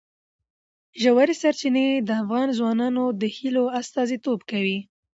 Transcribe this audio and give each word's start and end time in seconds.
ژورې 1.01 1.35
سرچینې 1.41 1.87
د 2.07 2.09
افغان 2.21 2.47
ځوانانو 2.57 3.03
د 3.21 3.21
هیلو 3.35 3.63
استازیتوب 3.79 4.39
کوي. 4.51 4.79